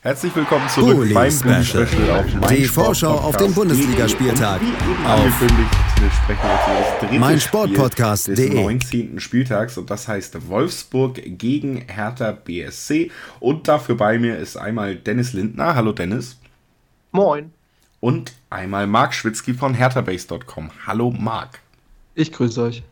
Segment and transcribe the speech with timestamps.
[0.00, 1.84] Herzlich willkommen zurück Bully beim Special.
[2.40, 4.60] Auf Die Vorschau auf den Bundesligaspieltag.
[5.04, 8.36] Angekündigt, wir sprechen jetzt über das dritte meinsportpodcast.de.
[8.36, 9.20] Spiel des 19.
[9.20, 13.10] Spieltags und das heißt Wolfsburg gegen Hertha BSC.
[13.40, 15.74] Und dafür bei mir ist einmal Dennis Lindner.
[15.74, 16.38] Hallo Dennis.
[17.10, 17.52] Moin.
[17.98, 20.70] Und einmal Marc Schwitzky von herthabase.com.
[20.86, 21.58] Hallo Marc.
[22.14, 22.84] Ich grüße euch.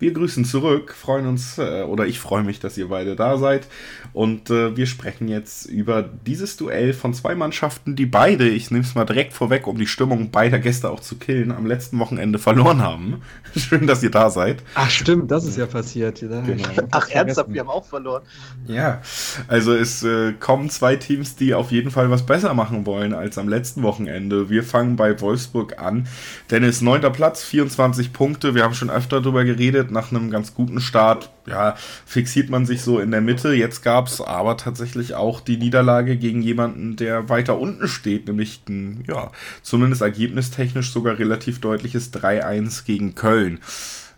[0.00, 3.66] Wir grüßen zurück, freuen uns, äh, oder ich freue mich, dass ihr beide da seid.
[4.14, 8.82] Und äh, wir sprechen jetzt über dieses Duell von zwei Mannschaften, die beide, ich nehme
[8.82, 12.38] es mal direkt vorweg, um die Stimmung beider Gäste auch zu killen, am letzten Wochenende
[12.38, 13.20] verloren haben.
[13.56, 14.62] Schön, dass ihr da seid.
[14.74, 16.20] Ach stimmt, das ist ja passiert.
[16.20, 16.46] Genau.
[16.92, 18.22] Ach ernsthaft, wir haben auch verloren.
[18.66, 19.02] Ja,
[19.48, 23.36] also es äh, kommen zwei Teams, die auf jeden Fall was besser machen wollen als
[23.36, 24.48] am letzten Wochenende.
[24.48, 26.08] Wir fangen bei Wolfsburg an.
[26.50, 28.54] Dennis, neunter Platz, 24 Punkte.
[28.54, 29.89] Wir haben schon öfter darüber geredet.
[29.90, 31.74] Nach einem ganz guten Start, ja,
[32.06, 33.52] fixiert man sich so in der Mitte.
[33.52, 38.62] Jetzt gab es aber tatsächlich auch die Niederlage gegen jemanden, der weiter unten steht, nämlich
[38.68, 43.60] ein, ja, zumindest ergebnistechnisch sogar relativ deutliches 3-1 gegen Köln.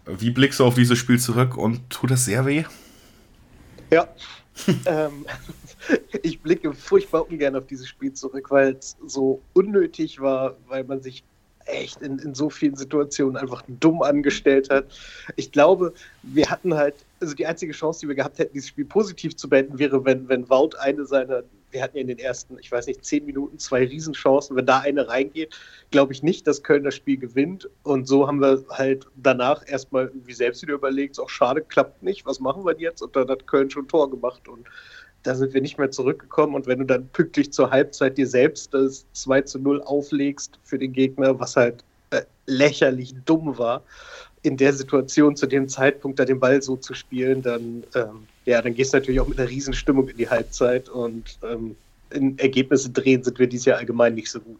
[0.06, 2.64] Wie blickst du auf dieses Spiel zurück und tut das sehr weh?
[3.90, 4.08] Ja.
[4.86, 5.26] ähm,
[6.22, 11.00] ich blicke furchtbar ungern auf dieses Spiel zurück, weil es so unnötig war, weil man
[11.02, 11.24] sich
[11.72, 14.86] echt in, in so vielen Situationen einfach dumm angestellt hat.
[15.36, 15.92] Ich glaube,
[16.22, 19.48] wir hatten halt, also die einzige Chance, die wir gehabt hätten, dieses Spiel positiv zu
[19.48, 22.86] beenden, wäre, wenn, wenn Wout eine seiner, wir hatten ja in den ersten, ich weiß
[22.86, 25.58] nicht, zehn Minuten zwei Riesenchancen, wenn da eine reingeht,
[25.90, 27.68] glaube ich nicht, dass Köln das Spiel gewinnt.
[27.82, 32.26] Und so haben wir halt danach erstmal irgendwie selbst wieder überlegt, auch schade, klappt nicht,
[32.26, 33.02] was machen wir jetzt?
[33.02, 34.66] Und dann hat Köln schon Tor gemacht und
[35.22, 36.54] da sind wir nicht mehr zurückgekommen.
[36.54, 40.78] Und wenn du dann pünktlich zur Halbzeit dir selbst das 2 zu 0 auflegst für
[40.78, 43.82] den Gegner, was halt äh, lächerlich dumm war,
[44.42, 48.60] in der Situation zu dem Zeitpunkt da den Ball so zu spielen, dann, ähm, ja,
[48.60, 51.76] dann gehst du natürlich auch mit einer Riesenstimmung in die Halbzeit und ähm,
[52.10, 54.58] in Ergebnisse drehen sind wir dieses Jahr allgemein nicht so gut.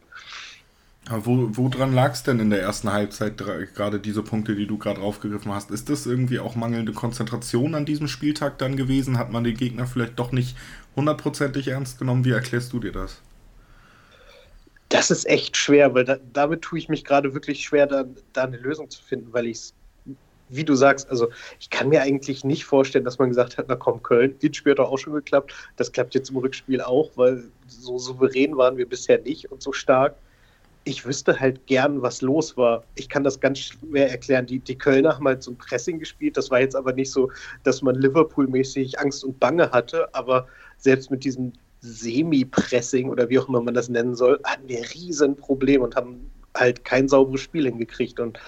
[1.09, 4.79] Aber wo, woran lag es denn in der ersten Halbzeit, gerade diese Punkte, die du
[4.79, 5.71] gerade aufgegriffen hast?
[5.73, 9.19] Ist das irgendwie auch mangelnde Konzentration an diesem Spieltag dann gewesen?
[9.19, 10.57] Hat man den Gegner vielleicht doch nicht
[10.95, 12.25] hundertprozentig ernst genommen?
[12.25, 13.21] Wie erklärst du dir das?
[14.91, 18.45] Das ist echt schwer, weil da, damit tue ich mich gerade wirklich schwer, da, da
[18.45, 19.75] eine Lösung zu finden, weil ich es,
[20.51, 23.75] wie du sagst, also ich kann mir eigentlich nicht vorstellen, dass man gesagt hat, na
[23.75, 25.53] komm, Köln, das Spiel hat doch auch schon geklappt.
[25.77, 29.73] Das klappt jetzt im Rückspiel auch, weil so souverän waren wir bisher nicht und so
[29.73, 30.15] stark
[30.85, 32.85] ich wüsste halt gern, was los war.
[32.97, 34.47] Ich kann das ganz schwer erklären.
[34.47, 36.37] Die, die Kölner haben halt so ein Pressing gespielt.
[36.37, 37.31] Das war jetzt aber nicht so,
[37.63, 40.13] dass man Liverpool-mäßig Angst und Bange hatte.
[40.15, 40.47] Aber
[40.79, 45.37] selbst mit diesem Semi-Pressing oder wie auch immer man das nennen soll, hatten wir riesen
[45.37, 48.19] Probleme und haben halt kein sauberes Spiel hingekriegt.
[48.19, 48.39] Und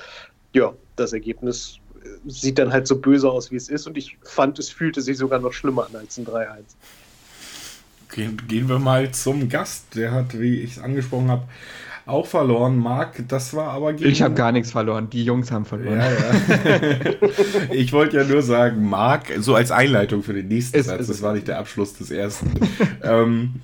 [0.52, 1.78] ja, das Ergebnis
[2.26, 3.86] sieht dann halt so böse aus, wie es ist.
[3.86, 6.46] Und ich fand, es fühlte sich sogar noch schlimmer an als ein 3-1.
[8.12, 9.94] Gehen, gehen wir mal zum Gast.
[9.94, 11.48] Der hat, wie ich es angesprochen habe,
[12.06, 12.78] auch verloren.
[12.78, 14.10] Marc, das war aber gegen...
[14.10, 15.08] Ich habe gar nichts verloren.
[15.10, 15.98] Die Jungs haben verloren.
[15.98, 17.12] Ja, ja.
[17.70, 21.06] ich wollte ja nur sagen, Marc, so als Einleitung für den nächsten es, Satz, es,
[21.08, 22.52] das war nicht der Abschluss des ersten.
[23.02, 23.54] ähm,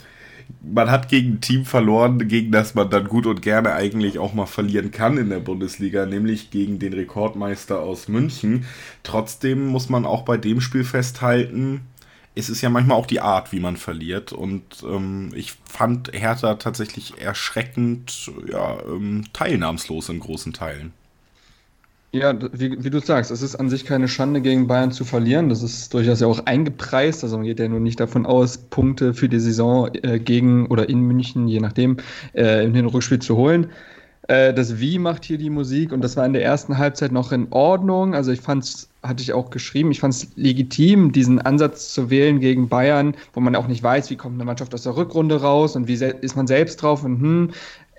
[0.63, 4.35] man hat gegen ein Team verloren, gegen das man dann gut und gerne eigentlich auch
[4.35, 8.65] mal verlieren kann in der Bundesliga, nämlich gegen den Rekordmeister aus München.
[9.03, 11.83] Trotzdem muss man auch bei dem Spiel festhalten,
[12.41, 14.33] es ist ja manchmal auch die Art, wie man verliert.
[14.33, 20.93] Und ähm, ich fand Hertha tatsächlich erschreckend ja, ähm, teilnahmslos in großen Teilen.
[22.13, 25.49] Ja, wie, wie, du sagst, es ist an sich keine Schande, gegen Bayern zu verlieren.
[25.49, 27.23] Das ist durchaus ja auch eingepreist.
[27.23, 30.89] Also man geht ja nur nicht davon aus, Punkte für die Saison äh, gegen oder
[30.89, 31.99] in München, je nachdem,
[32.35, 33.71] äh, in den Rückspiel zu holen.
[34.29, 37.33] Äh, das Wie macht hier die Musik und das war in der ersten Halbzeit noch
[37.33, 38.15] in Ordnung.
[38.15, 42.11] Also ich fand es, hatte ich auch geschrieben, ich fand es legitim, diesen Ansatz zu
[42.11, 45.41] wählen gegen Bayern, wo man auch nicht weiß, wie kommt eine Mannschaft aus der Rückrunde
[45.41, 47.51] raus und wie ist man selbst drauf und hm,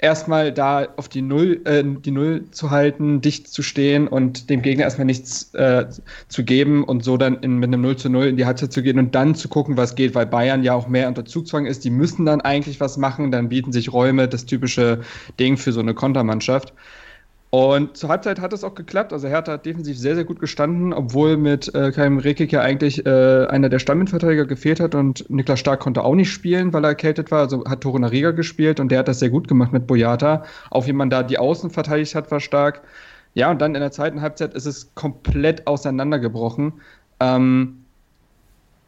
[0.01, 4.61] erstmal da auf die Null, äh, die Null zu halten, dicht zu stehen und dem
[4.61, 5.85] Gegner erstmal nichts äh,
[6.27, 8.81] zu geben und so dann in, mit einem 0 zu 0 in die Halbzeit zu
[8.81, 11.85] gehen und dann zu gucken, was geht, weil Bayern ja auch mehr unter Zugzwang ist.
[11.85, 15.01] Die müssen dann eigentlich was machen, dann bieten sich Räume, das typische
[15.39, 16.73] Ding für so eine Kontermannschaft.
[17.51, 19.11] Und zur Halbzeit hat es auch geklappt.
[19.11, 23.05] Also Hertha hat defensiv sehr, sehr gut gestanden, obwohl mit äh, Kaim Rekik ja eigentlich
[23.05, 26.91] äh, einer der Stamminverteidiger gefehlt hat und Niklas Stark konnte auch nicht spielen, weil er
[26.91, 27.41] erkältet war.
[27.41, 30.45] Also hat Tore Riga gespielt und der hat das sehr gut gemacht mit Boyata.
[30.69, 32.83] Auch wie man da die Außen verteidigt hat, war stark.
[33.33, 36.73] Ja, und dann in der zweiten Halbzeit ist es komplett auseinandergebrochen.
[37.19, 37.80] Ähm,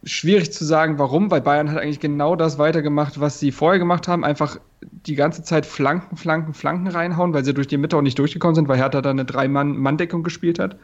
[0.04, 4.08] schwierig zu sagen, warum, weil Bayern hat eigentlich genau das weitergemacht, was sie vorher gemacht
[4.08, 4.24] haben.
[4.24, 8.18] Einfach die ganze Zeit Flanken, Flanken, Flanken reinhauen, weil sie durch die Mitte auch nicht
[8.18, 10.76] durchgekommen sind, weil Hertha da eine Drei-Mann-Deckung gespielt hat.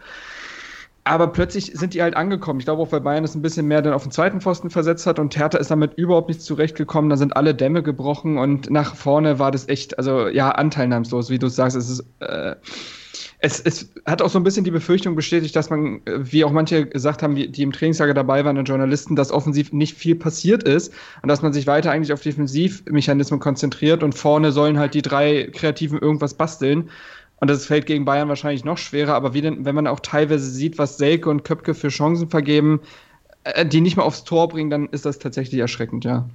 [1.05, 2.61] aber plötzlich sind die halt angekommen.
[2.61, 5.07] Ich glaube auch, weil Bayern es ein bisschen mehr dann auf den zweiten Pfosten versetzt
[5.07, 7.11] hat und Hertha ist damit überhaupt nicht zurechtgekommen.
[7.11, 11.39] Da sind alle Dämme gebrochen und nach vorne war das echt, also ja, anteilnahmslos, wie
[11.39, 11.77] du sagst.
[11.77, 12.55] Es ist, äh,
[13.43, 16.87] es, es hat auch so ein bisschen die Befürchtung bestätigt, dass man, wie auch manche
[16.87, 20.93] gesagt haben, die im Trainingslager dabei waren, Journalisten, dass offensiv nicht viel passiert ist
[21.23, 25.51] und dass man sich weiter eigentlich auf Defensivmechanismen konzentriert und vorne sollen halt die drei
[25.53, 26.91] Kreativen irgendwas basteln.
[27.41, 30.51] Und das fällt gegen Bayern wahrscheinlich noch schwerer, aber wie denn, wenn man auch teilweise
[30.51, 32.81] sieht, was Selke und Köpke für Chancen vergeben,
[33.45, 36.29] äh, die nicht mal aufs Tor bringen, dann ist das tatsächlich erschreckend, ja.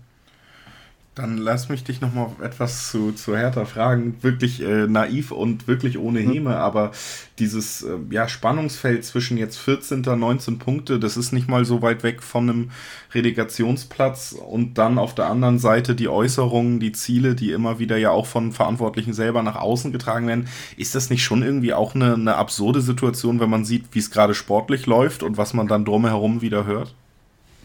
[1.15, 4.17] Dann lass mich dich nochmal etwas zu, zu Hertha fragen.
[4.21, 6.31] Wirklich äh, naiv und wirklich ohne mhm.
[6.31, 6.55] Häme, mhm.
[6.55, 6.91] aber
[7.39, 10.01] dieses äh, ja, Spannungsfeld zwischen jetzt 14.
[10.01, 12.71] 19 Punkte, das ist nicht mal so weit weg von einem
[13.13, 18.11] Relegationsplatz und dann auf der anderen Seite die Äußerungen, die Ziele, die immer wieder ja
[18.11, 20.49] auch von Verantwortlichen selber nach außen getragen werden.
[20.75, 24.11] Ist das nicht schon irgendwie auch eine, eine absurde Situation, wenn man sieht, wie es
[24.11, 26.93] gerade sportlich läuft und was man dann drumherum wieder hört?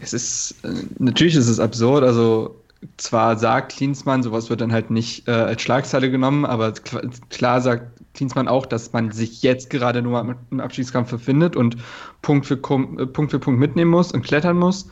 [0.01, 2.55] Es ist, äh, natürlich ist es absurd, also
[2.97, 6.73] zwar sagt Klinsmann, sowas wird dann halt nicht äh, als Schlagzeile genommen, aber
[7.29, 11.77] klar sagt Klinsmann auch, dass man sich jetzt gerade nur im Abstiegskampf befindet und
[12.21, 14.89] Punkt für, äh, Punkt für Punkt mitnehmen muss und klettern muss.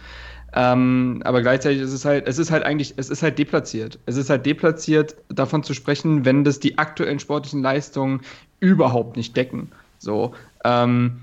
[0.53, 3.99] Ähm, aber gleichzeitig ist es halt, es ist halt eigentlich, es ist halt deplatziert.
[4.05, 8.21] Es ist halt deplatziert, davon zu sprechen, wenn das die aktuellen sportlichen Leistungen
[8.59, 9.71] überhaupt nicht decken.
[9.99, 10.33] So.
[10.63, 11.21] Ähm,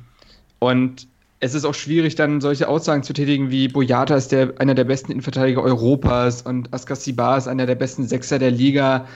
[0.58, 1.08] und
[1.40, 4.84] es ist auch schwierig, dann solche Aussagen zu tätigen wie Boyata ist der, einer der
[4.84, 9.06] besten Innenverteidiger Europas und Askasibar ist einer der besten Sechser der Liga.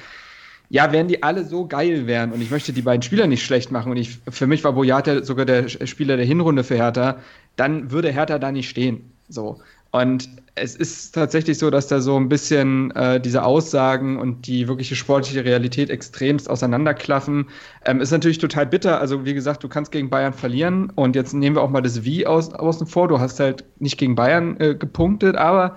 [0.68, 3.72] Ja, wären die alle so geil wären und ich möchte die beiden Spieler nicht schlecht
[3.72, 7.18] machen und ich, für mich war Boyata sogar der Spieler der Hinrunde für Hertha,
[7.56, 9.12] dann würde Hertha da nicht stehen.
[9.28, 9.58] So.
[9.90, 10.28] Und
[10.60, 14.94] es ist tatsächlich so, dass da so ein bisschen äh, diese Aussagen und die wirkliche
[14.94, 17.48] sportliche Realität extremst auseinanderklaffen.
[17.84, 19.00] Ähm, ist natürlich total bitter.
[19.00, 20.90] Also, wie gesagt, du kannst gegen Bayern verlieren.
[20.94, 23.08] Und jetzt nehmen wir auch mal das Wie aus, außen vor.
[23.08, 25.76] Du hast halt nicht gegen Bayern äh, gepunktet, aber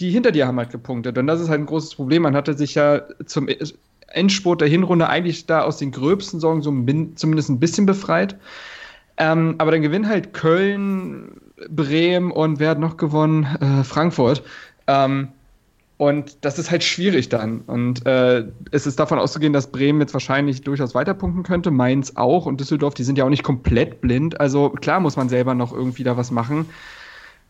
[0.00, 1.18] die hinter dir haben halt gepunktet.
[1.18, 2.22] Und das ist halt ein großes Problem.
[2.22, 3.48] Man hatte sich ja zum
[4.08, 8.36] Endspurt der Hinrunde eigentlich da aus den gröbsten Sorgen so ein, zumindest ein bisschen befreit.
[9.18, 13.44] Ähm, aber dann gewinnen halt Köln, Bremen und wer hat noch gewonnen?
[13.60, 14.42] Äh, Frankfurt.
[14.86, 15.28] Ähm,
[16.02, 17.60] und das ist halt schwierig dann.
[17.60, 22.46] Und äh, es ist davon auszugehen, dass Bremen jetzt wahrscheinlich durchaus weiterpunkten könnte, Mainz auch
[22.46, 24.40] und Düsseldorf, die sind ja auch nicht komplett blind.
[24.40, 26.66] Also klar muss man selber noch irgendwie da was machen.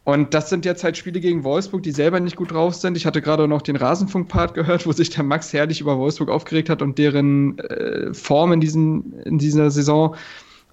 [0.05, 2.97] Und das sind jetzt halt Spiele gegen Wolfsburg, die selber nicht gut drauf sind.
[2.97, 6.69] Ich hatte gerade noch den Rasenfunk-Part gehört, wo sich der Max herrlich über Wolfsburg aufgeregt
[6.69, 10.17] hat und deren äh, Form in, diesen, in dieser Saison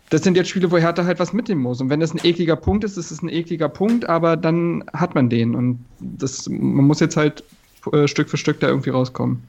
[0.09, 1.81] das sind jetzt Spiele, wo Hertha halt was mitnehmen muss.
[1.81, 5.15] Und wenn das ein ekliger Punkt ist, ist es ein ekliger Punkt, aber dann hat
[5.15, 5.55] man den.
[5.55, 7.43] Und das, man muss jetzt halt
[7.91, 9.43] äh, Stück für Stück da irgendwie rauskommen.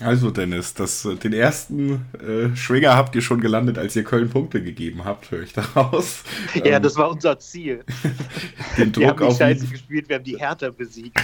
[0.00, 4.62] Also Dennis, das, den ersten äh, Schwinger habt ihr schon gelandet, als ihr Köln Punkte
[4.62, 6.22] gegeben habt, höre ich daraus.
[6.54, 7.84] Ja, ähm, das war unser Ziel.
[8.78, 11.18] den Druck wir haben auf Scheiße gespielt, wir haben die Hertha besiegt.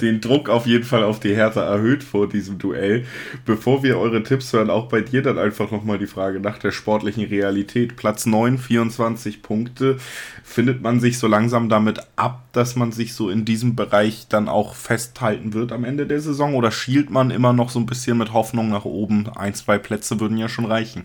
[0.00, 3.04] den Druck auf jeden Fall auf die Hertha erhöht vor diesem Duell.
[3.44, 6.72] Bevor wir eure Tipps hören, auch bei dir dann einfach nochmal die Frage nach der
[6.72, 7.96] sportlichen Realität.
[7.96, 9.98] Platz 9, 24 Punkte.
[10.44, 14.48] Findet man sich so langsam damit ab, dass man sich so in diesem Bereich dann
[14.48, 16.54] auch festhalten wird am Ende der Saison?
[16.54, 19.28] Oder schielt man immer noch so ein bisschen mit Hoffnung nach oben?
[19.36, 21.04] Ein, zwei Plätze würden ja schon reichen.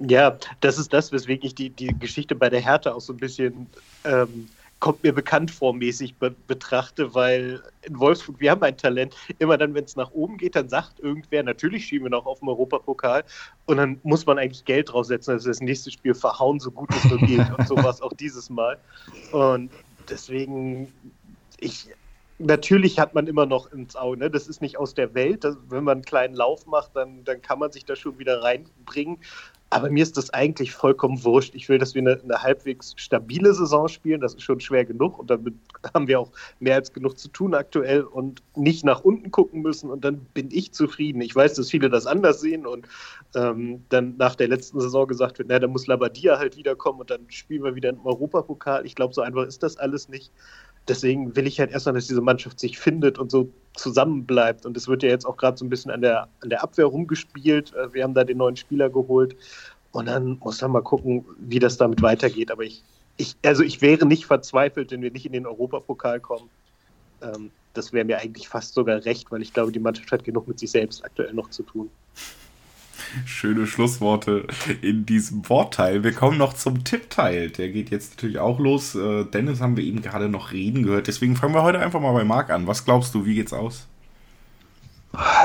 [0.00, 3.18] Ja, das ist das, weswegen ich die, die Geschichte bei der Hertha auch so ein
[3.18, 3.68] bisschen
[4.04, 4.48] ähm,
[4.84, 9.56] kommt mir bekannt vor mäßig be betrachte, weil in Wolfsburg, wir haben ein Talent, immer
[9.56, 12.50] dann, wenn es nach oben geht, dann sagt irgendwer, natürlich schieben wir noch auf den
[12.50, 13.24] Europapokal
[13.64, 17.04] und dann muss man eigentlich Geld draufsetzen, also das nächste Spiel verhauen, so gut es
[17.06, 18.78] nur geht und sowas auch dieses Mal.
[19.32, 19.70] Und
[20.10, 20.92] deswegen,
[21.60, 21.88] ich,
[22.44, 24.30] natürlich hat man immer noch ins Auge, ne?
[24.30, 27.42] das ist nicht aus der Welt, das, wenn man einen kleinen Lauf macht, dann, dann
[27.42, 29.18] kann man sich da schon wieder reinbringen.
[29.70, 31.56] Aber mir ist das eigentlich vollkommen wurscht.
[31.56, 34.20] Ich will, dass wir eine, eine, halbwegs stabile Saison spielen.
[34.20, 35.18] Das ist schon schwer genug.
[35.18, 35.54] Und damit
[35.94, 39.90] haben wir auch mehr als genug zu tun aktuell und nicht nach unten gucken müssen.
[39.90, 41.20] Und dann bin ich zufrieden.
[41.22, 42.86] Ich weiß, dass viele das anders sehen und
[43.34, 47.10] ähm, dann nach der letzten Saison gesagt wird, na, dann muss Labadia halt wiederkommen und
[47.10, 48.86] dann spielen wir wieder im Europapokal.
[48.86, 50.30] Ich glaube, so einfach ist das alles nicht
[50.88, 54.66] deswegen will ich halt erstmal, dass diese Mannschaft sich findet und so zusammenbleibt.
[54.66, 56.86] Und es wird ja jetzt auch gerade so ein bisschen an der, an der Abwehr
[56.86, 57.74] rumgespielt.
[57.74, 59.36] Äh, wir haben da den neuen Spieler geholt.
[59.92, 62.50] Und dann muss man mal gucken, wie das damit weitergeht.
[62.50, 62.82] Aber ich,
[63.16, 66.50] ich, also ich wäre nicht verzweifelt, wenn wir nicht in den Europapokal kommen.
[67.22, 70.48] Ähm, das wäre mir eigentlich fast sogar recht, weil ich glaube, die Mannschaft hat genug
[70.48, 71.90] mit sich selbst aktuell noch zu tun.
[73.26, 74.46] Schöne Schlussworte
[74.82, 76.04] in diesem Wortteil.
[76.04, 77.50] Wir kommen noch zum Tippteil.
[77.50, 78.94] Der geht jetzt natürlich auch los.
[78.94, 81.06] Äh, Dennis haben wir eben gerade noch reden gehört.
[81.06, 82.66] Deswegen fangen wir heute einfach mal bei Marc an.
[82.66, 83.86] Was glaubst du, wie geht's aus?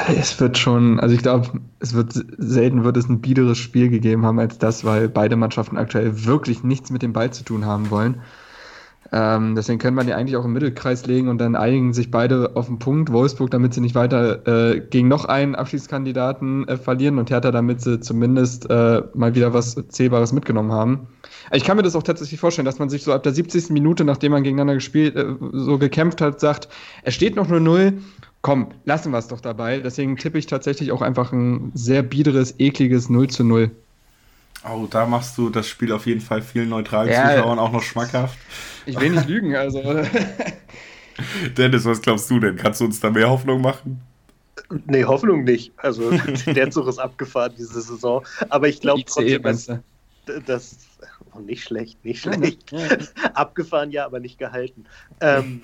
[0.08, 4.26] Es wird schon, also ich glaube, es wird selten wird es ein biederes Spiel gegeben
[4.26, 7.92] haben als das, weil beide Mannschaften aktuell wirklich nichts mit dem Ball zu tun haben
[7.92, 8.22] wollen.
[9.12, 12.52] Ähm, deswegen können wir die eigentlich auch im Mittelkreis legen und dann einigen sich beide
[12.56, 13.12] auf den Punkt.
[13.12, 17.82] Wolfsburg, damit sie nicht weiter äh, gegen noch einen Abschiedskandidaten äh, verlieren und Hertha, damit
[17.82, 21.08] sie zumindest äh, mal wieder was Zählbares mitgenommen haben.
[21.52, 23.72] Ich kann mir das auch tatsächlich vorstellen, dass man sich so ab der 70.
[23.72, 26.70] Minute, nachdem man gegeneinander gespielt, äh, so gekämpft hat, sagt,
[27.04, 27.94] es steht noch nur Null,
[28.42, 29.80] komm, lassen wir es doch dabei.
[29.80, 33.72] Deswegen tippe ich tatsächlich auch einfach ein sehr biederes, ekliges 0 zu 0.
[34.68, 37.82] Oh, da machst du das Spiel auf jeden Fall vielen neutralen ja, Zuschauern auch noch
[37.82, 38.38] schmackhaft.
[38.86, 39.82] Ich will nicht lügen, also.
[41.58, 42.58] Dennis, was glaubst du denn?
[42.58, 44.02] Kannst du uns da mehr Hoffnung machen?
[44.86, 45.72] Nee, Hoffnung nicht.
[45.78, 46.12] Also
[46.46, 48.26] der Zug ist abgefahren diese Saison.
[48.50, 49.72] Aber ich glaube trotzdem, dass,
[50.46, 50.78] dass
[51.34, 52.72] oh, nicht schlecht, nicht schlecht.
[52.72, 52.98] Ja, ja.
[53.34, 54.86] Abgefahren ja, aber nicht gehalten.
[55.22, 55.62] Ähm,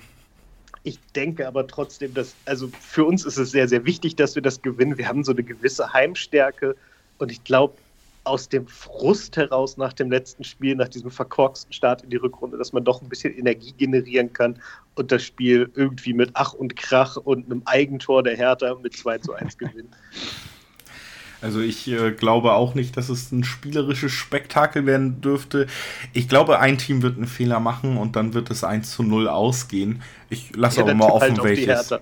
[0.82, 4.42] ich denke aber trotzdem, dass, also für uns ist es sehr, sehr wichtig, dass wir
[4.42, 4.96] das gewinnen.
[4.98, 6.76] Wir haben so eine gewisse Heimstärke
[7.18, 7.74] und ich glaube,
[8.26, 12.58] aus dem Frust heraus nach dem letzten Spiel, nach diesem verkorksten Start in die Rückrunde,
[12.58, 14.60] dass man doch ein bisschen Energie generieren kann
[14.96, 19.18] und das Spiel irgendwie mit Ach und Krach und einem Eigentor der Hertha mit 2
[19.18, 19.90] zu 1 gewinnen.
[21.42, 25.66] Also ich äh, glaube auch nicht, dass es ein spielerisches Spektakel werden dürfte.
[26.12, 29.28] Ich glaube, ein Team wird einen Fehler machen und dann wird es 1 zu 0
[29.28, 30.02] ausgehen.
[30.30, 31.94] Ich lasse ja, auch mal offen, halt welches.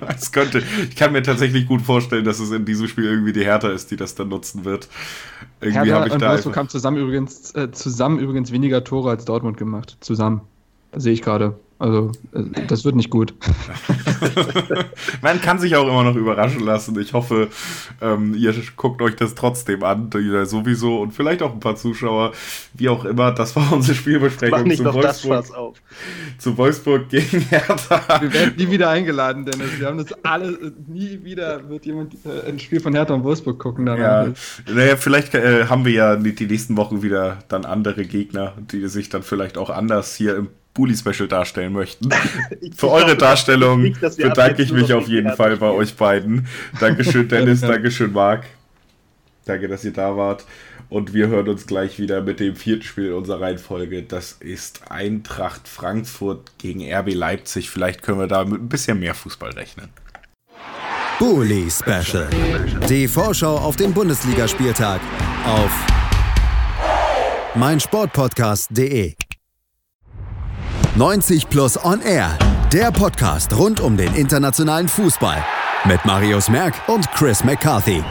[0.00, 0.62] das könnte.
[0.88, 3.90] Ich kann mir tatsächlich gut vorstellen, dass es in diesem Spiel irgendwie die Hertha ist,
[3.90, 4.88] die das dann nutzen wird.
[5.60, 9.24] Irgendwie Hertha ich und da Wolfsburg haben zusammen übrigens, äh, zusammen übrigens weniger Tore als
[9.24, 9.96] Dortmund gemacht.
[10.00, 10.42] Zusammen.
[10.92, 11.56] Das sehe ich gerade.
[11.78, 13.34] Also, äh, das wird nicht gut.
[15.22, 16.98] Man kann sich auch immer noch überraschen lassen.
[16.98, 17.48] Ich hoffe,
[18.00, 20.10] ähm, ihr guckt euch das trotzdem an,
[20.44, 22.32] sowieso und vielleicht auch ein paar Zuschauer,
[22.72, 23.30] wie auch immer.
[23.32, 25.44] Das war unsere Spielbesprechung zu Wolfsburg,
[26.38, 28.22] zu Wolfsburg gegen Hertha.
[28.22, 29.78] Wir werden nie wieder eingeladen, Dennis.
[29.78, 33.58] Wir haben das alle, nie wieder wird jemand äh, ein Spiel von Hertha und Wolfsburg
[33.58, 33.86] gucken.
[33.86, 34.28] Ja,
[34.72, 39.10] naja, vielleicht äh, haben wir ja die nächsten Wochen wieder dann andere Gegner, die sich
[39.10, 42.10] dann vielleicht auch anders hier im Bully-Special darstellen möchten.
[42.76, 46.46] Für eure Darstellung nicht, bedanke ich mich auf jeden Fall bei euch beiden.
[46.78, 48.44] Dankeschön, Dennis, Dankeschön, Marc.
[49.46, 50.44] Danke, dass ihr da wart.
[50.88, 54.02] Und wir hören uns gleich wieder mit dem vierten Spiel unserer Reihenfolge.
[54.02, 57.70] Das ist Eintracht Frankfurt gegen RB Leipzig.
[57.70, 59.88] Vielleicht können wir da mit ein bisschen mehr Fußball rechnen.
[61.18, 62.28] Bully Special.
[62.88, 65.00] Die Vorschau auf den Bundesligaspieltag
[65.44, 65.70] auf
[67.54, 69.14] meinsportpodcast.de.
[70.96, 72.38] 90 Plus On Air,
[72.72, 75.44] der Podcast rund um den internationalen Fußball
[75.84, 78.02] mit Marius Merck und Chris McCarthy.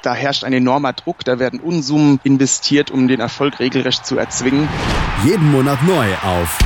[0.00, 4.66] Da herrscht ein enormer Druck, da werden Unsummen investiert, um den Erfolg regelrecht zu erzwingen.
[5.26, 6.58] Jeden Monat neu auf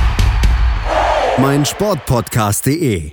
[1.39, 3.11] meinsportpodcast.de.